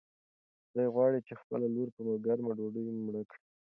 [0.73, 3.43] دی غواړي چې خپله لور په ګرمه ډوډۍ مړه کړي.